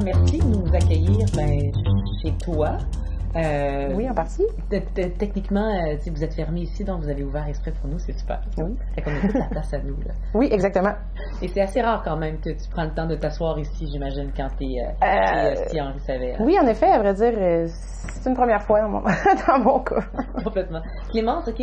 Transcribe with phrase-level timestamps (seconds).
[0.00, 1.70] Merci de nous accueillir ben,
[2.22, 2.78] chez toi.
[3.36, 4.44] Euh, oui, en partie.
[4.94, 8.40] Techniquement, euh, vous êtes fermé ici, donc vous avez ouvert exprès pour nous, c'est super.
[8.58, 8.76] Oui.
[8.94, 9.96] Fait qu'on a toute la place à nous.
[9.96, 10.12] Là.
[10.34, 10.94] Oui, exactement.
[11.40, 14.30] Et c'est assez rare quand même que tu prends le temps de t'asseoir ici, j'imagine,
[14.36, 16.36] quand tu es euh, si Henri savait.
[16.40, 19.00] Oui, en effet, à vrai dire, c'est une première fois dans mon,
[19.48, 20.04] dans mon cas.
[20.42, 20.82] Complètement.
[21.10, 21.62] Clémence, OK,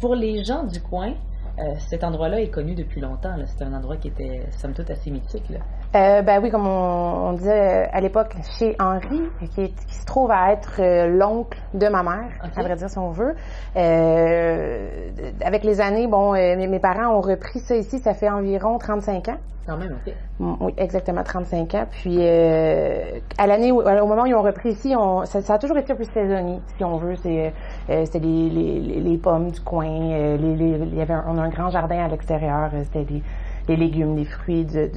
[0.00, 1.14] pour les gens du coin,
[1.60, 3.34] euh, cet endroit-là est connu depuis longtemps.
[3.46, 5.48] C'est un endroit qui était, somme toute, assez mythique.
[5.50, 5.58] Là.
[5.96, 9.22] Euh, ben oui, comme on, disait à l'époque, chez Henri,
[9.56, 13.10] qui, se trouve à être euh, l'oncle de ma mère, à vrai dire, si on
[13.10, 13.34] veut.
[13.74, 19.38] avec les années, bon, mes, parents ont repris ça ici, ça fait environ 35 ans.
[19.66, 20.14] Quand même, OK.
[20.60, 21.86] Oui, exactement, 35 ans.
[21.90, 24.94] Puis, à l'année, au moment où ils ont repris ici,
[25.24, 27.16] ça, a toujours été un peu saisonnier, si on veut.
[27.16, 27.52] C'est,
[27.88, 29.86] c'était les, pommes du coin.
[29.86, 32.70] il y avait on a un grand jardin à l'extérieur.
[32.84, 33.22] C'était
[33.66, 34.88] des, légumes, des fruits, de,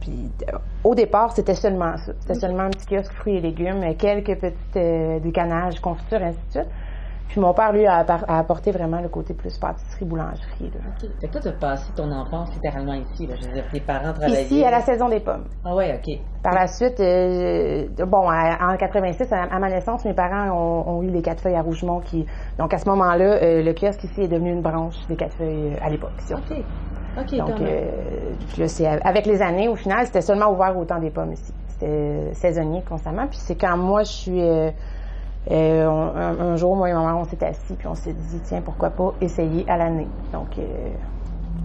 [0.00, 0.30] puis
[0.84, 2.12] au départ, c'était seulement ça.
[2.20, 6.60] C'était seulement un petit kiosque fruits et légumes, quelques petites euh, décanages, confitures, ainsi de
[6.60, 6.70] suite.
[7.30, 10.72] Puis mon père, lui, a, apporté vraiment le côté plus pâtisserie-boulangerie.
[10.74, 11.08] OK.
[11.20, 13.28] Fait que toi, tu as passé ton enfance littéralement ici.
[13.28, 13.36] Là.
[13.40, 14.42] Je veux dire, tes parents travaillaient.
[14.42, 15.44] Ici, à la saison des pommes.
[15.64, 16.18] Ah ouais, OK.
[16.42, 20.50] Par la suite, euh, bon, en 86, à, ma naissance, mes parents
[20.88, 22.00] ont, eu les quatre feuilles à Rougemont.
[22.00, 22.26] Qui,
[22.58, 25.74] donc, à ce moment-là, euh, le kiosque ici est devenu une branche des quatre feuilles
[25.74, 26.10] euh, à l'époque.
[26.32, 26.64] OK.
[27.16, 31.52] Donc, là, avec les années, au final, c'était seulement ouvert au temps des pommes ici.
[31.68, 33.26] C'était saisonnier constamment.
[33.26, 34.40] Puis c'est quand moi, je suis
[35.50, 38.60] euh, un, jour, moi et ma mère, on s'est assis puis on s'est dit, tiens,
[38.60, 40.08] pourquoi pas essayer à l'année.
[40.32, 40.90] Donc, euh,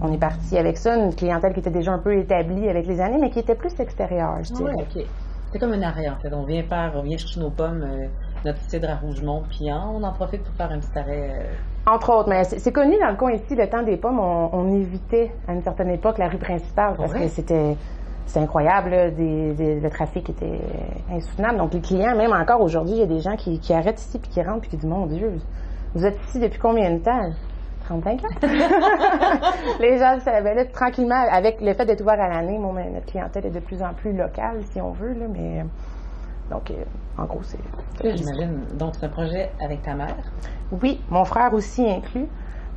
[0.00, 3.00] on est parti avec ça, une clientèle qui était déjà un peu établie avec les
[3.00, 4.74] années, mais qui était plus extérieure, je dirais.
[4.78, 5.04] OK.
[5.52, 6.32] C'est comme un arrêt, en fait.
[6.32, 8.06] On vient faire, on vient chercher nos pommes, euh,
[8.44, 11.46] notre cidre à Rougemont, puis on en profite pour faire un petit arrêt.
[11.86, 15.32] Entre autres, mais c'est connu dans le coin ici, le temps des pommes, on, évitait
[15.46, 17.76] à une certaine époque la rue principale parce que c'était
[18.26, 20.60] c'est incroyable, le trafic était
[21.12, 21.58] insoutenable.
[21.58, 24.30] Donc les clients, même encore aujourd'hui, il y a des gens qui, arrêtent ici puis
[24.30, 25.38] qui rentrent puis qui disent Mon Dieu,
[25.94, 27.30] vous êtes ici depuis combien de temps
[27.86, 28.28] 35 ans.
[29.80, 33.50] les gens ben là, tranquillement, avec le fait d'être ouvert à l'année, notre clientèle est
[33.50, 35.64] de plus en plus locale, si on veut, là, mais
[36.50, 36.84] donc, euh,
[37.18, 37.58] en gros, c'est.
[38.04, 38.60] J'imagine.
[38.74, 40.16] Donc, c'est un projet avec ta mère?
[40.82, 42.26] Oui, mon frère aussi inclus.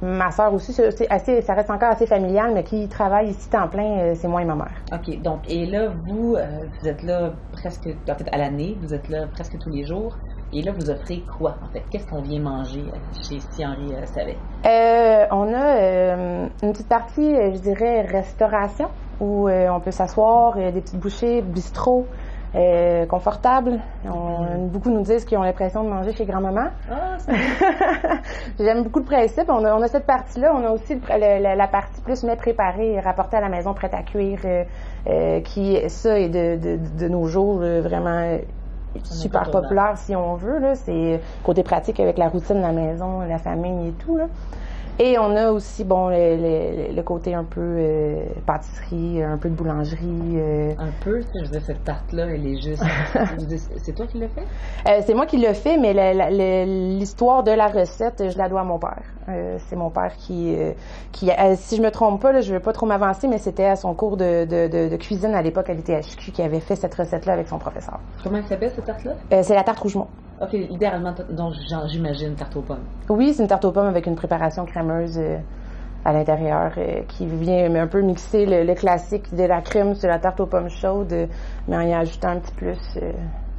[0.01, 3.67] Ma soeur aussi, c'est assez, ça reste encore assez familial, mais qui travaille ici temps
[3.67, 4.71] plein, euh, c'est moi et ma mère.
[4.93, 5.21] OK.
[5.21, 6.45] Donc, et là, vous, euh,
[6.81, 10.15] vous êtes là presque, en fait, à l'année, vous êtes là presque tous les jours.
[10.53, 11.83] Et là, vous offrez quoi, en fait?
[11.91, 14.37] Qu'est-ce qu'on vient manger euh, chez Si Henri Savet?
[15.31, 16.15] on a
[16.63, 18.87] une petite partie, je dirais, restauration,
[19.19, 22.07] où on peut s'asseoir, des petites bouchées, bistrot,
[22.55, 23.79] euh, confortable.
[24.05, 26.69] On, beaucoup nous disent qu'ils ont l'impression de manger chez grand-maman.
[26.89, 27.17] Ah,
[28.59, 29.49] J'aime beaucoup le principe.
[29.49, 30.53] On a, cette partie-là.
[30.55, 34.39] On a aussi la, partie plus mets préparé, rapporté à la maison, prête à cuire,
[34.45, 34.63] euh,
[35.07, 38.39] euh, qui, ça, est de, nos jours vraiment
[39.03, 40.73] super populaire, si on veut.
[40.73, 44.17] C'est côté pratique avec la routine de la maison, la famille et tout.
[44.17, 44.25] Là.
[45.01, 50.35] Et on a aussi, bon, le, côté un peu euh, pâtisserie, un peu de boulangerie.
[50.35, 50.73] Euh.
[50.77, 52.83] Un peu, je veux dire, cette tarte-là, elle est juste.
[53.77, 54.43] c'est toi qui l'as fait?
[54.89, 55.93] Euh, c'est moi qui l'ai fait, mais
[56.65, 59.03] l'histoire de la recette, je la dois à mon père.
[59.69, 60.57] c'est mon père qui,
[61.13, 63.77] qui si je me trompe pas, là, je veux pas trop m'avancer, mais c'était à
[63.77, 67.47] son cours de, de, cuisine à l'époque à l'ITHQ qui avait fait cette recette-là avec
[67.47, 67.99] son professeur.
[68.21, 69.13] Comment elle s'appelle, cette tarte-là?
[69.43, 70.07] c'est la tarte Rougemont.
[70.41, 71.53] OK, idéalement, donc
[71.87, 72.85] j'imagine tarte aux pommes.
[73.09, 75.37] Oui, c'est une tarte aux pommes avec une préparation crémeuse euh,
[76.05, 80.17] à l'intérieur euh, qui vient un peu mixer le, classique de la crème sur la
[80.17, 81.25] tarte aux pommes chaude, euh,
[81.67, 82.97] mais en y ajoutant un petit plus.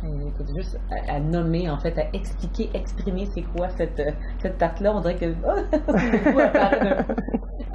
[0.02, 4.02] Écoute, juste à, nommer, en fait, à expliquer, exprimer c'est quoi cette,
[4.38, 5.26] cette tarte-là, on dirait que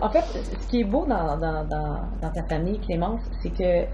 [0.02, 0.26] En fait,
[0.60, 3.86] ce qui est beau dans, dans, dans, dans ta famille, Clémence, c'est que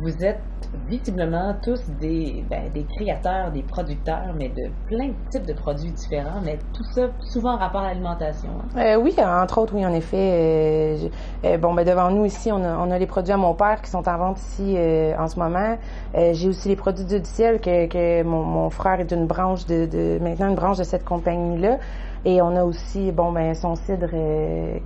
[0.00, 0.40] vous êtes
[0.88, 5.90] visiblement tous des, ben, des créateurs, des producteurs, mais de plein de types de produits
[5.90, 8.48] différents, mais tout ça souvent en rapport à l'alimentation.
[8.48, 8.80] Hein?
[8.80, 10.30] Euh, oui, entre autres, oui, en effet.
[10.32, 11.08] Euh,
[11.44, 13.82] euh, bon, ben, devant nous ici, on a, on a, les produits à mon père
[13.82, 14.76] qui sont en vente ici
[15.18, 15.76] en ce moment.
[16.14, 19.86] J'ai aussi les produits du ciel que, que mon, mon, frère est une branche de,
[19.86, 21.78] de, maintenant une branche de cette compagnie-là.
[22.24, 24.10] Et on a aussi, bon, ben, son cidre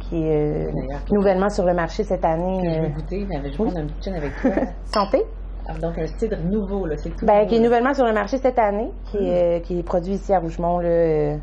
[0.01, 0.73] qui est
[1.13, 2.61] nouvellement sur le marché cette année.
[2.65, 4.51] je vais goûter, mais je vais prendre un petit avec toi.
[4.85, 5.23] Santé.
[5.69, 7.27] Ah, donc un cidre nouveau, là, c'est tout.
[7.27, 9.63] Ben, qui est nouvellement sur le marché cette année, qui, est, hmm.
[9.63, 11.37] qui est produit ici à Rougemont, là, euh,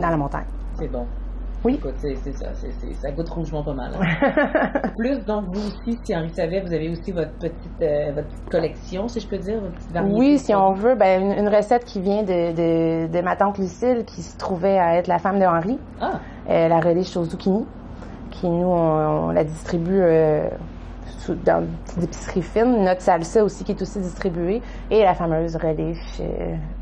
[0.00, 0.44] dans la montagne.
[0.78, 1.06] C'est bon.
[1.64, 1.74] Oui.
[1.74, 2.46] Écoute, c'est ça,
[3.00, 3.90] ça goûte rougemont pas mal.
[4.00, 4.90] Hein.
[4.96, 8.50] Plus, donc, vous aussi, si Henri savait, vous avez aussi votre petite, euh, votre petite
[8.50, 10.16] collection, si je peux dire, votre petite variété.
[10.16, 14.04] Oui, si on veut, ben, une, recette qui vient de, de, de, ma tante Lucille,
[14.06, 15.78] qui se trouvait à être la femme de Henri.
[16.00, 16.20] Ah.
[16.48, 17.66] Euh, la relige chez Zucchini,
[18.30, 20.02] qui, nous, on, la distribue
[21.44, 21.66] dans
[21.96, 26.22] des épiceries fines, notre salsa aussi qui est aussi distribuée, et la fameuse relish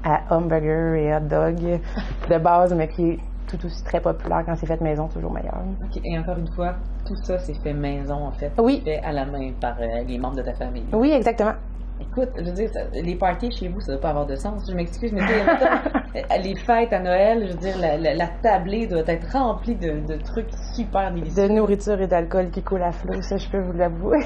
[0.05, 1.81] à hamburger et hot dog
[2.31, 5.59] de base, mais qui est tout aussi très populaire quand c'est fait maison, toujours meilleur.
[6.05, 6.75] Et encore une fois,
[7.07, 8.53] tout ça, c'est fait maison, en fait.
[8.59, 8.83] Oui.
[8.85, 9.77] Fait à la main par
[10.07, 10.85] les membres de ta famille.
[10.93, 11.55] Oui, exactement.
[11.99, 14.69] Écoute, je veux dire, les parties chez vous, ça ne doit pas avoir de sens.
[14.69, 15.23] Je m'excuse, mais
[16.43, 21.11] les fêtes à Noël, je veux dire, la, tablée doit être remplie de, trucs super
[21.13, 21.49] délicieux.
[21.49, 24.19] De nourriture et d'alcool qui coulent à flot, ça, je peux vous l'avouer.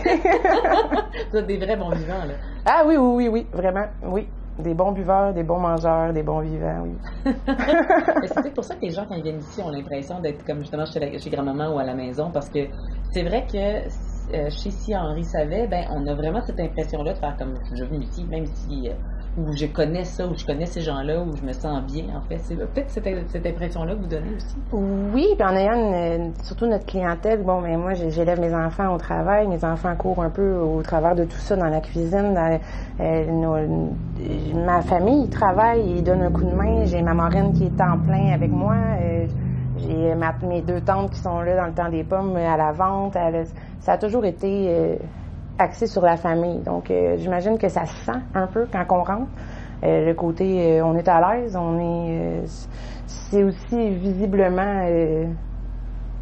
[1.33, 2.35] vous des vrais bons vivants, là.
[2.67, 4.27] Ah oui, oui, oui, oui, vraiment, oui.
[4.63, 6.97] Des bons buveurs, des bons mangeurs, des bons vivants, oui.
[8.25, 10.61] c'est peut-être pour ça que les gens, quand ils viennent ici, ont l'impression d'être comme
[10.61, 12.61] justement chez, chez grand-maman ou à la maison, parce que
[13.13, 13.57] c'est vrai que
[14.37, 17.85] euh, chez Si Henri Savet, ben, on a vraiment cette impression-là de faire comme je
[17.85, 18.93] viens ici, même si euh,
[19.39, 22.21] où je connais ça, où je connais ces gens-là, où je me sens bien, en
[22.23, 22.39] fait.
[22.39, 24.57] C'est peut-être cette, impression-là que vous donnez aussi.
[24.73, 28.99] Oui, puis en ayant surtout notre clientèle, bon, mais ben, moi, j'élève mes enfants au
[28.99, 32.37] travail, mes enfants courent un peu au travers de tout ça dans la cuisine,
[33.01, 33.67] euh,
[34.55, 37.99] ma famille travaille, ils donnent un coup de main, j'ai ma marraine qui est en
[37.99, 38.75] plein avec moi,
[39.79, 40.15] j'ai
[40.47, 43.17] mes deux tantes qui sont là dans le temps des pommes à la vente.
[43.81, 44.97] ça a toujours été euh,
[45.61, 46.61] axé sur la famille.
[46.61, 49.31] Donc, euh, j'imagine que ça se sent un peu quand on rentre.
[49.85, 52.43] Euh, le côté, on est à l'aise, on est.
[53.07, 54.85] c'est aussi visiblement,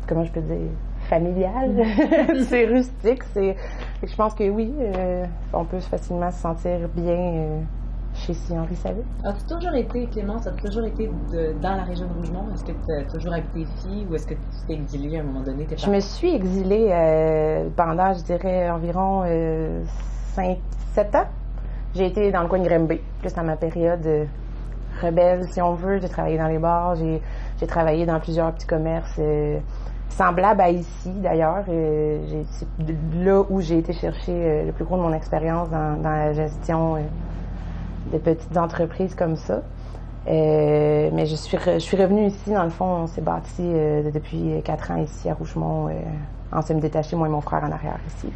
[0.06, 0.70] comment je peux dire,
[1.08, 1.84] familial.
[2.44, 3.22] c'est rustique.
[3.32, 3.56] C'est.
[4.02, 4.72] Je pense que oui,
[5.52, 7.62] on peut facilement se sentir bien
[8.28, 8.76] chez Si Henri?
[9.24, 11.10] As-tu toujours été, Clémence, as-tu toujours été
[11.62, 12.44] dans la région de Rougemont?
[12.52, 15.24] Est-ce que tu as toujours habité ici ou est-ce que tu t'es exilée à un
[15.24, 15.66] moment donné?
[15.74, 19.26] Je me suis exilée euh, pendant, je dirais, environ 5-7
[20.98, 21.26] euh, ans.
[21.94, 24.24] J'ai été dans le coin de Grimby, plus dans ma période euh,
[25.00, 25.98] rebelle, si on veut.
[25.98, 29.18] J'ai travaillé dans les bars, j'ai travaillé dans plusieurs petits commerces
[30.10, 31.64] semblables à ici, d'ailleurs.
[31.66, 32.66] c'est
[33.14, 36.96] là où j'ai été chercher le plus gros de mon expérience dans, dans la gestion
[38.12, 39.62] de petites entreprises comme ça.
[40.28, 44.10] Euh, mais je suis, je suis revenue ici, dans le fond, on s'est bâti euh,
[44.10, 45.88] depuis quatre ans ici à Rougemont.
[45.88, 45.92] Euh,
[46.52, 48.28] on s'est détaché, moi et mon frère, en arrière ici.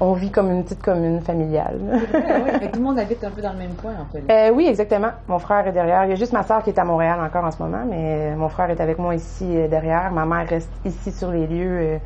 [0.00, 1.78] On vit comme une petite commune familiale.
[1.82, 4.50] oui, tout le monde habite un peu dans le même coin, en fait.
[4.50, 5.10] oui, exactement.
[5.28, 6.04] Mon frère est derrière.
[6.04, 8.34] Il y a juste ma soeur qui est à Montréal encore en ce moment, mais
[8.36, 10.12] mon frère est avec moi ici derrière.
[10.12, 11.98] Ma mère reste ici sur les lieux,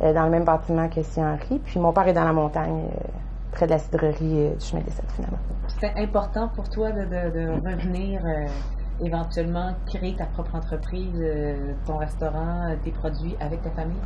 [0.00, 1.60] dans le même bâtiment que si Henri.
[1.64, 2.84] Puis mon père est dans la montagne
[3.52, 5.38] près de la cidrerie euh, du chemin des Sept, finalement.
[5.80, 8.46] C'est important pour toi de, revenir euh,
[9.04, 14.00] éventuellement créer ta propre entreprise, euh, ton restaurant, tes produits avec ta famille?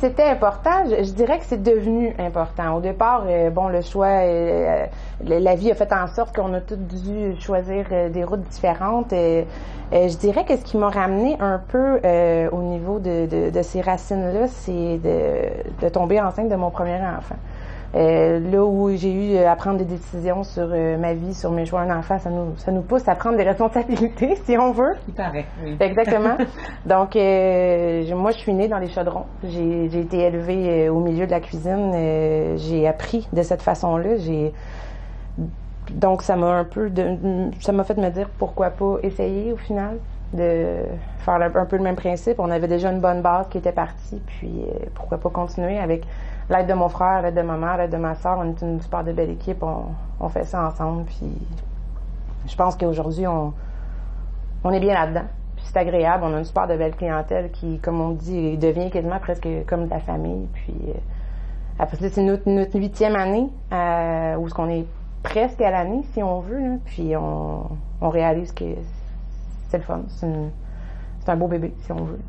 [0.00, 0.86] C'était important.
[0.86, 2.76] Je, dirais que c'est devenu important.
[2.76, 4.22] Au départ, bon, le choix,
[5.20, 9.10] la vie a fait en sorte qu'on a tous dû choisir des routes différentes.
[9.10, 12.00] je dirais que ce qui m'a ramené un peu
[12.50, 17.36] au niveau de, de ces racines-là, c'est de, de, tomber enceinte de mon premier enfant.
[17.94, 21.64] Euh, là où j'ai eu à prendre des décisions sur euh, ma vie, sur mes
[21.64, 24.94] choix ça nous, ça nous pousse à prendre des responsabilités, si on veut.
[25.08, 25.76] Il paraît, oui.
[25.80, 26.36] Exactement.
[26.86, 29.24] Donc, euh, moi, je suis née dans les chaudrons.
[29.42, 32.56] J'ai, été élevée au milieu de la cuisine.
[32.56, 34.16] j'ai appris de cette façon-là.
[34.18, 34.52] J'ai
[35.90, 37.16] donc ça m'a un peu de,
[37.60, 39.96] ça m'a fait me dire pourquoi pas essayer au final
[40.34, 40.82] de
[41.20, 42.38] faire un peu le même principe.
[42.38, 46.04] On avait déjà une bonne base qui était partie, puis pourquoi pas continuer avec
[46.50, 48.80] l'aide de mon frère, l'aide de ma mère, l'aide de ma soeur, on est une
[48.80, 49.62] super de belle équipe.
[49.62, 51.04] On, fait ça ensemble.
[51.04, 51.32] Puis
[52.46, 53.52] je pense qu'aujourd'hui, on,
[54.64, 55.26] on est bien là-dedans.
[55.56, 56.24] Puis c'est agréable.
[56.24, 59.86] On a une super de belle clientèle qui, comme on dit, devient quasiment presque comme
[59.86, 60.48] de la famille.
[60.54, 60.92] Puis euh,
[61.78, 64.86] après ça, c'est notre, huitième année euh, où ce qu'on est
[65.22, 66.78] presque à l'année, si on veut.
[66.86, 67.64] Puis on,
[68.00, 68.64] on réalise que
[69.68, 70.00] c'est le fun.
[70.08, 72.20] C'est un beau bébé, si on veut.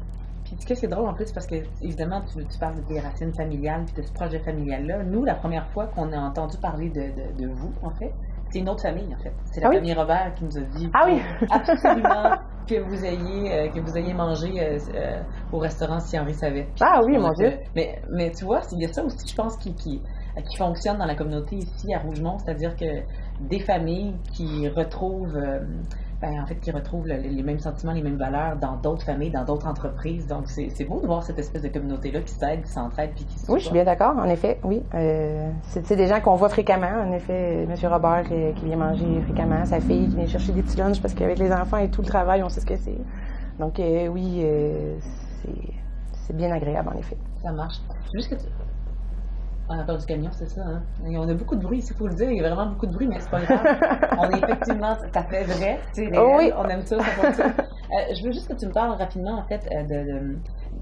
[0.55, 3.33] Puis ce que c'est drôle en plus, parce que évidemment, tu, tu parles des racines
[3.33, 5.03] familiales, puis de ce projet familial-là.
[5.03, 8.11] Nous, la première fois qu'on a entendu parler de, de, vous, en fait,
[8.49, 9.33] c'est une autre famille, en fait.
[9.45, 11.21] C'est la ah famille Robert qui nous a dit ah oui.
[11.49, 12.37] absolument
[12.67, 16.67] que vous ayez euh, que vous ayez mangé euh, euh, au restaurant si Henri savait.
[16.79, 17.53] Ah oui, mon Dieu.
[17.75, 20.01] Mais, mais tu vois, il y a ça aussi, je pense, qui, qui,
[20.49, 23.03] qui fonctionne dans la communauté ici à Rougemont, c'est-à-dire que
[23.39, 25.39] des familles qui retrouvent
[26.21, 29.45] ben, en fait, qui retrouvent les mêmes sentiments, les mêmes valeurs dans d'autres familles, dans
[29.45, 30.27] d'autres entreprises.
[30.27, 33.39] Donc, c'est beau de voir cette espèce de communauté-là qui s'aide, qui s'entraide, puis qui
[33.39, 34.83] se Oui, je suis bien d'accord, en effet, oui.
[34.95, 36.91] Euh, c'est des gens qu'on voit fréquemment.
[37.07, 37.73] En effet, M.
[37.89, 41.13] Robert qui, qui, vient manger fréquemment, sa fille qui vient chercher des petits lunchs parce
[41.13, 42.97] qu'avec les enfants et tout le travail, on sait ce que c'est.
[43.57, 44.97] Donc, euh, oui, euh,
[46.25, 47.17] c'est bien agréable, en effet.
[47.41, 47.77] Ça marche.
[48.13, 48.45] Juste que tu
[49.69, 50.61] on a peur du camion, c'est ça.
[50.61, 50.81] Hein?
[51.05, 52.31] on a beaucoup de bruit ici, il faut le dire.
[52.31, 53.59] Il y a vraiment beaucoup de bruit, mais c'est pas grave.
[54.17, 55.79] on est effectivement, ça fait vrai.
[55.97, 56.51] oui.
[56.57, 57.53] On aime ça, ça fonctionne.
[57.91, 60.37] Euh, je veux juste que tu me parles rapidement, en fait, euh, de,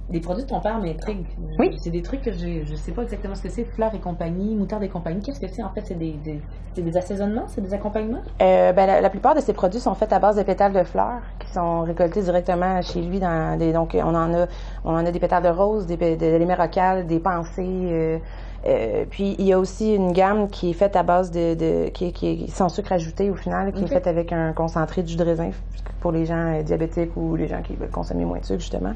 [0.10, 1.26] les produits de ton père m'intriguent.
[1.60, 1.78] Oui.
[1.80, 3.66] C'est des trucs que je ne sais pas exactement ce que c'est.
[3.66, 5.22] Fleurs et compagnie, moutarde et compagnie.
[5.22, 5.82] Qu'est-ce que c'est en fait?
[5.86, 8.22] C'est des, des, des, assaisonnements C'est des accompagnements?
[8.42, 11.22] Euh, ben, la, plupart de ces produits sont faits à base de pétales de fleurs
[11.40, 13.20] qui sont récoltés directement chez lui.
[13.20, 14.48] Dans des, donc, on en, a,
[14.86, 17.90] on en a des pétales de rose, des, des, des des pensées.
[17.92, 18.20] Euh,
[18.66, 21.90] euh, puis il y a aussi une gamme qui est faite à base de, de
[21.90, 25.08] qui, qui, est sans sucre ajouté au final, qui est faite avec un concentré de
[25.08, 25.52] jus de raisin
[26.00, 28.94] pour les gens diabétiques ou les gens qui veulent consommer moins de sucre justement.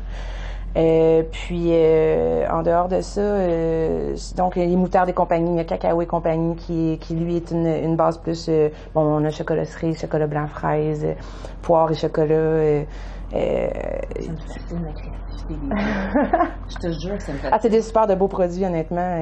[0.77, 5.59] Euh, puis euh, en dehors de ça, euh, donc les moutardes et compagnie, il y
[5.59, 8.49] a cacao et compagnie qui, qui lui est une, une base plus
[8.95, 11.05] bon, on a chocolat cerise, chocolat blanc fraise,
[11.61, 12.85] poire et chocolat.
[13.31, 15.21] Ça me créativité
[16.69, 17.49] Je te jure que ça me fascine.
[17.51, 19.17] Ah, c'est des super de beaux produits, honnêtement.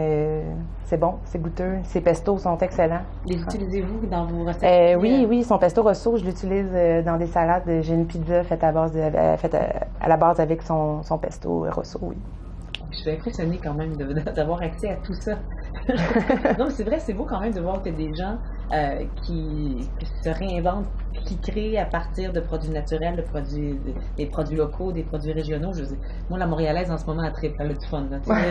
[0.86, 1.78] c'est bon, c'est goûteux.
[1.84, 3.01] Ces pestos sont excellents.
[3.25, 4.98] Les utilisez-vous dans vos recettes?
[5.00, 6.72] oui, oui, son pesto rosso, je l'utilise
[7.06, 7.63] dans des salades.
[7.82, 9.01] J'ai une pizza faite à base de,
[9.38, 12.18] faite à, la base avec son, son pesto rosso, oui.
[12.92, 15.38] Je suis impressionnée quand même d'avoir accès à tout ça.
[16.60, 18.38] non, c'est vrai, c'est beau quand même de voir que des gens
[18.74, 19.89] euh, qui,
[20.24, 20.88] se réinventent,
[21.25, 23.79] qui créent à partir de produits naturels, de produits,
[24.17, 25.73] des produits locaux, des produits régionaux.
[25.73, 25.83] Je
[26.29, 28.05] moi, la Montréalaise, en ce moment, elle triple, elle a du fun.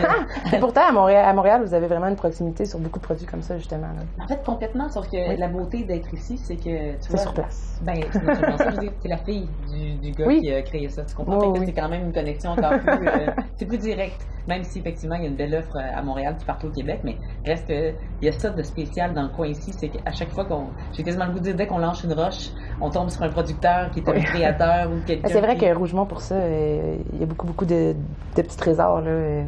[0.59, 3.41] Pourtant, à Montréal, à Montréal, vous avez vraiment une proximité sur beaucoup de produits comme
[3.41, 3.87] ça, justement.
[4.21, 7.19] En fait, complètement, sauf que la beauté d'être ici, c'est que, tu vois...
[7.19, 7.79] sur place.
[7.83, 11.03] Ben, c'est la fille du, du gars qui a créé ça.
[11.03, 11.55] Tu comprends?
[11.65, 13.07] c'est quand même une connexion encore plus...
[13.07, 14.25] Euh, c'est plus direct.
[14.47, 17.01] Même si, effectivement, il y a une belle offre à Montréal puis partout au Québec,
[17.03, 20.31] mais reste qu'il y a ça de spécial dans le coin ici, c'est qu'à chaque
[20.31, 20.67] fois qu'on...
[20.93, 22.49] J'ai quasiment le goût de dire, dès qu'on lance une roche,
[22.81, 26.05] on tombe sur un producteur qui est un créateur ou quelqu'un C'est vrai que Rougemont,
[26.05, 27.95] pour ça, euh, il y a beaucoup, beaucoup de,
[28.35, 29.43] petits trésors, là, euh,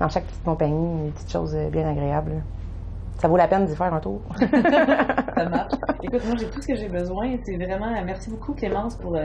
[0.00, 2.42] dans chaque petite compagnie, des petites choses euh, bien agréables.
[3.18, 4.20] Ça vaut la peine d'y faire un tour.
[4.38, 5.74] ça marche.
[6.02, 7.36] Écoute, moi, j'ai tout ce que j'ai besoin.
[7.44, 7.92] C'est vraiment...
[8.04, 9.16] Merci beaucoup, Clémence, pour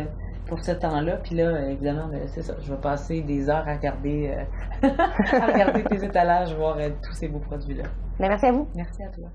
[0.50, 1.17] pour ce temps-là.
[1.24, 2.55] Puis là, évidemment, ben, c'est ça.
[2.62, 4.36] Je vais passer des heures à regarder,
[4.84, 4.89] euh,
[5.41, 7.84] à regarder tes étalages, voir euh, tous ces beaux produits-là.
[8.19, 8.67] Ben, merci à vous.
[8.75, 9.29] Merci à toi.